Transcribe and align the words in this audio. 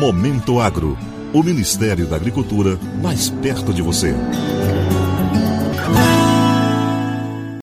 Momento 0.00 0.58
Agro. 0.58 0.96
O 1.30 1.42
Ministério 1.42 2.06
da 2.06 2.16
Agricultura 2.16 2.78
mais 3.02 3.28
perto 3.28 3.70
de 3.70 3.82
você. 3.82 4.14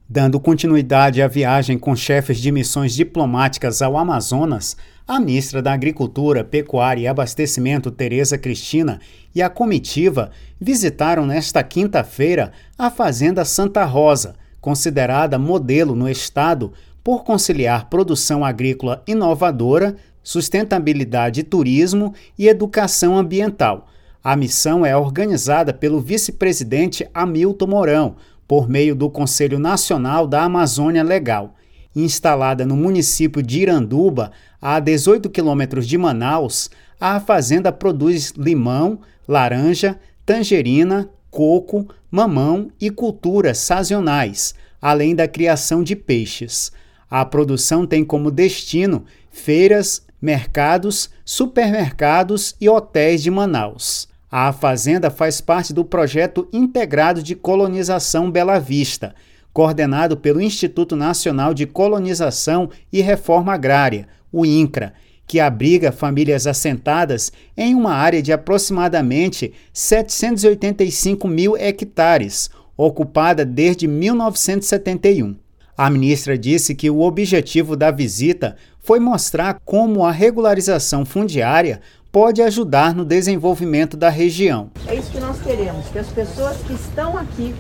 Dando 0.08 0.40
continuidade 0.40 1.20
à 1.20 1.28
viagem 1.28 1.80
com 1.80 1.96
chefes 1.96 2.38
de 2.38 2.52
missões 2.52 2.94
diplomáticas 2.94 3.82
ao 3.82 3.98
Amazonas, 3.98 4.78
a 5.08 5.20
ministra 5.20 5.64
da 5.64 5.74
Agricultura, 5.74 6.44
Pecuária 6.44 7.02
e 7.02 7.08
Abastecimento, 7.08 7.90
Tereza 7.90 8.38
Cristina, 8.38 9.00
e 9.34 9.42
a 9.42 9.50
comitiva 9.50 10.30
visitaram 10.62 11.26
nesta 11.26 11.64
quinta-feira 11.64 12.52
a 12.78 12.92
Fazenda 12.92 13.44
Santa 13.44 13.84
Rosa, 13.84 14.36
considerada 14.62 15.40
modelo 15.40 15.96
no 15.96 16.08
estado 16.08 16.72
por 17.08 17.24
conciliar 17.24 17.90
produção 17.90 18.44
agrícola 18.44 19.02
inovadora, 19.08 19.96
sustentabilidade 20.22 21.40
e 21.40 21.44
turismo 21.44 22.14
e 22.38 22.50
educação 22.50 23.18
ambiental. 23.18 23.88
A 24.22 24.36
missão 24.36 24.86
é 24.86 24.94
organizada 24.94 25.74
pelo 25.74 26.02
vice-presidente 26.02 27.10
Hamilton 27.14 27.68
Mourão, 27.68 28.16
por 28.46 28.68
meio 28.68 28.94
do 28.94 29.10
Conselho 29.10 29.58
Nacional 29.58 30.28
da 30.28 30.44
Amazônia 30.44 31.02
Legal. 31.02 31.56
Instalada 31.96 32.66
no 32.66 32.76
município 32.76 33.42
de 33.42 33.62
Iranduba, 33.62 34.34
a 34.62 34.78
18 34.78 35.30
quilômetros 35.30 35.88
de 35.88 35.98
Manaus, 35.98 36.70
a 37.00 37.22
fazenda 37.22 37.72
produz 37.72 38.34
limão, 38.36 39.00
laranja, 39.26 39.98
tangerina, 40.26 41.10
coco, 41.32 41.88
mamão 42.12 42.70
e 42.82 42.90
culturas 42.90 43.60
sazonais, 43.60 44.54
além 44.82 45.16
da 45.16 45.26
criação 45.26 45.82
de 45.82 45.96
peixes. 45.96 46.70
A 47.10 47.24
produção 47.24 47.86
tem 47.86 48.04
como 48.04 48.30
destino 48.30 49.06
feiras, 49.32 50.06
mercados, 50.22 51.10
supermercados 51.24 52.56
e 52.60 52.68
hotéis 52.68 53.24
de 53.24 53.32
Manaus. 53.32 54.10
A 54.30 54.52
fazenda 54.52 55.10
faz 55.10 55.40
parte 55.40 55.74
do 55.74 55.86
projeto 55.86 56.48
integrado 56.52 57.24
de 57.24 57.34
colonização 57.34 58.30
Bela 58.30 58.60
Vista, 58.60 59.16
coordenado 59.54 60.18
pelo 60.18 60.42
Instituto 60.42 60.96
Nacional 60.96 61.54
de 61.54 61.66
Colonização 61.66 62.70
e 62.92 63.02
Reforma 63.02 63.54
Agrária, 63.54 64.08
o 64.32 64.46
INCRA, 64.46 64.94
que 65.26 65.40
abriga 65.40 65.92
famílias 65.92 66.46
assentadas 66.46 67.32
em 67.56 67.74
uma 67.74 67.94
área 67.94 68.22
de 68.22 68.34
aproximadamente 68.34 69.54
785 69.72 71.28
mil 71.28 71.56
hectares, 71.58 72.50
ocupada 72.78 73.46
desde 73.46 73.88
1971. 73.88 75.47
A 75.78 75.92
ministra 75.92 76.36
disse 76.36 76.74
que 76.74 76.90
o 76.90 77.02
objetivo 77.02 77.76
da 77.76 77.92
visita 77.92 78.56
foi 78.80 79.00
mostrar 79.00 79.62
como 79.64 80.04
a 80.04 80.12
regularização 80.12 81.06
fundiária 81.06 81.82
pode 82.12 82.42
ajudar 82.42 82.96
no 82.96 83.06
desenvolvimento 83.06 83.96
da 83.96 84.10
região. 84.10 84.72
É 84.88 84.96
isso 84.96 85.12
que 85.12 85.20
nós 85.20 85.40
queremos, 85.40 85.86
que 85.90 86.00
as 86.00 86.08
pessoas 86.08 86.58
que 86.66 86.74
estão 86.74 87.16
aqui, 87.16 87.54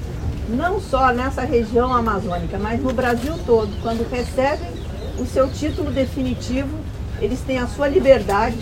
não 0.49 0.81
só 0.81 1.13
nessa 1.13 1.43
região 1.43 1.93
amazônica, 1.93 2.57
mas 2.57 2.81
no 2.81 2.91
Brasil 2.91 3.35
todo, 3.45 3.69
quando 3.83 4.09
recebem 4.09 4.71
o 5.19 5.25
seu 5.27 5.47
título 5.47 5.91
definitivo, 5.91 6.75
eles 7.21 7.41
têm 7.41 7.59
a 7.59 7.67
sua 7.67 7.87
liberdade 7.87 8.57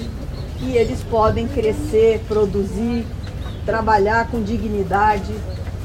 e 0.60 0.76
eles 0.76 1.02
podem 1.04 1.48
crescer, 1.48 2.20
produzir, 2.28 3.06
trabalhar 3.66 4.30
com 4.30 4.44
dignidade, 4.44 5.34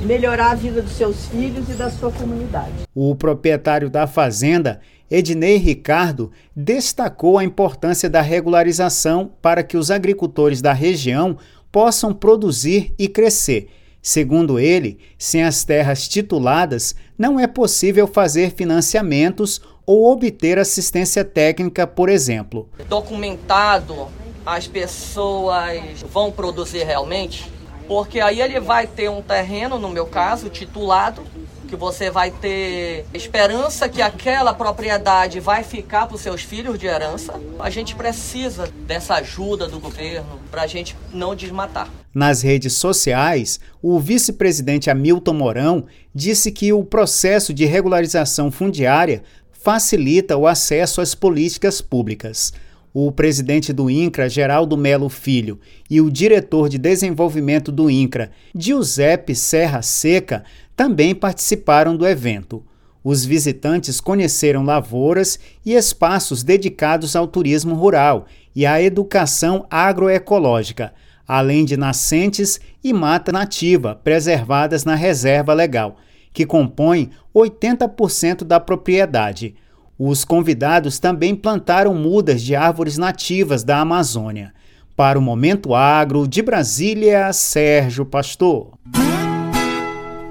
melhorar 0.01 0.53
a 0.53 0.55
vida 0.55 0.83
dos 0.83 0.93
seus 0.93 1.27
filhos 1.27 1.69
e 1.69 1.73
da 1.73 1.91
sua 1.91 2.11
comunidade. 2.11 2.73
O 2.95 3.15
proprietário 3.15 3.91
da 3.91 4.07
fazenda, 4.07 4.81
Ednei 5.11 5.57
Ricardo, 5.57 6.31
destacou 6.55 7.39
a 7.39 7.45
importância 7.45 8.09
da 8.09 8.20
regularização 8.20 9.31
para 9.41 9.62
que 9.62 9.77
os 9.77 9.91
agricultores 9.91 10.62
da 10.62 10.73
região 10.73 11.37
possam 11.70 12.12
produzir 12.12 12.95
e 12.98 13.09
crescer. 13.09 13.69
Segundo 14.03 14.59
ele, 14.59 14.98
sem 15.19 15.42
as 15.42 15.63
terras 15.63 16.08
tituladas, 16.08 16.95
não 17.19 17.39
é 17.39 17.47
possível 17.47 18.07
fazer 18.07 18.53
financiamentos 18.53 19.61
ou 19.85 20.11
obter 20.11 20.58
assistência 20.58 21.24
técnica, 21.24 21.86
por 21.86 22.08
exemplo. 22.08 22.69
Documentado, 22.89 24.08
as 24.47 24.67
pessoas 24.67 26.03
vão 26.11 26.33
produzir 26.33 26.85
realmente? 26.85 27.60
Porque 27.90 28.20
aí 28.20 28.40
ele 28.40 28.61
vai 28.61 28.86
ter 28.86 29.11
um 29.11 29.20
terreno, 29.20 29.77
no 29.77 29.89
meu 29.89 30.06
caso, 30.06 30.48
titulado, 30.48 31.24
que 31.67 31.74
você 31.74 32.08
vai 32.08 32.30
ter 32.30 33.05
esperança 33.12 33.89
que 33.89 34.01
aquela 34.01 34.55
propriedade 34.55 35.40
vai 35.40 35.64
ficar 35.64 36.06
para 36.06 36.14
os 36.14 36.20
seus 36.20 36.40
filhos 36.40 36.79
de 36.79 36.86
herança. 36.86 37.34
A 37.58 37.68
gente 37.68 37.96
precisa 37.96 38.68
dessa 38.86 39.14
ajuda 39.17 39.67
do 39.67 39.80
governo 39.80 40.39
para 40.52 40.62
a 40.62 40.67
gente 40.68 40.96
não 41.12 41.34
desmatar. 41.34 41.89
Nas 42.14 42.42
redes 42.42 42.74
sociais, 42.74 43.58
o 43.83 43.98
vice-presidente 43.98 44.89
Hamilton 44.89 45.34
Mourão 45.34 45.86
disse 46.14 46.52
que 46.52 46.73
o 46.73 46.84
processo 46.84 47.52
de 47.52 47.64
regularização 47.64 48.52
fundiária 48.52 49.24
facilita 49.50 50.36
o 50.36 50.46
acesso 50.46 51.00
às 51.00 51.12
políticas 51.12 51.80
públicas 51.80 52.52
o 52.92 53.11
presidente 53.12 53.73
do 53.73 53.89
INCRA, 53.89 54.28
Geraldo 54.28 54.77
Melo 54.77 55.08
Filho, 55.08 55.61
e 55.89 56.01
o 56.01 56.11
diretor 56.11 56.68
de 56.68 56.78
desenvolvimento 56.78 57.70
do 57.70 57.90
INCRA, 57.90 58.30
Giuseppe 58.55 59.34
Serra 59.34 59.83
Seca, 59.83 60.45
também 60.77 61.14
participaram 61.14 61.96
do 61.96 62.06
evento. 62.06 62.64
Os 63.02 63.24
visitantes 63.24 64.00
conheceram 64.00 64.62
lavouras 64.62 65.39
e 65.64 65.73
espaços 65.73 66.42
dedicados 66.42 67.17
ao 67.17 67.27
turismo 67.27 67.74
rural 67.74 68.27
e 68.55 68.67
à 68.67 68.83
educação 68.83 69.67
agroecológica, 69.70 70.92
além 71.27 71.64
de 71.64 71.77
nascentes 71.77 72.61
e 72.83 72.92
mata 72.92 73.30
nativa 73.30 73.95
preservadas 73.95 74.84
na 74.84 74.95
reserva 74.95 75.55
legal, 75.55 75.96
que 76.33 76.45
compõe 76.45 77.11
80% 77.34 78.45
da 78.45 78.61
propriedade. 78.61 79.55
Os 80.02 80.24
convidados 80.24 80.98
também 80.98 81.34
plantaram 81.34 81.92
mudas 81.92 82.40
de 82.40 82.56
árvores 82.56 82.96
nativas 82.96 83.62
da 83.62 83.80
Amazônia. 83.80 84.55
Para 84.96 85.18
o 85.18 85.22
Momento 85.22 85.74
Agro, 85.74 86.27
de 86.27 86.40
Brasília, 86.40 87.30
Sérgio 87.34 88.06
Pastor. 88.06 88.78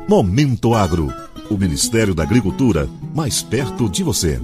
Momento 0.08 0.74
Agro. 0.74 1.14
O 1.52 1.56
Ministério 1.56 2.16
da 2.16 2.24
Agricultura, 2.24 2.90
mais 3.14 3.44
perto 3.44 3.88
de 3.88 4.02
você. 4.02 4.40